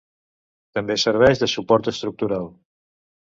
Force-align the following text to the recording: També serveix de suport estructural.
També 0.77 0.95
serveix 1.01 1.41
de 1.43 1.49
suport 1.51 1.91
estructural. 1.93 2.49